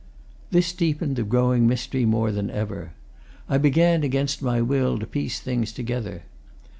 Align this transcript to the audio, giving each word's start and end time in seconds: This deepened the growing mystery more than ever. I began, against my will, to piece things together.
This 0.49 0.73
deepened 0.73 1.15
the 1.15 1.21
growing 1.21 1.67
mystery 1.67 2.05
more 2.07 2.31
than 2.31 2.49
ever. 2.49 2.93
I 3.47 3.59
began, 3.59 4.01
against 4.01 4.41
my 4.41 4.59
will, 4.59 4.97
to 4.97 5.05
piece 5.05 5.39
things 5.39 5.71
together. 5.71 6.23